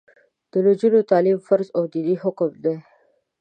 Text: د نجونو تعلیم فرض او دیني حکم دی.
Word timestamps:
د 0.51 0.53
نجونو 0.65 0.99
تعلیم 1.11 1.37
فرض 1.47 1.67
او 1.77 1.83
دیني 1.93 2.15
حکم 2.23 2.51
دی. 2.63 2.75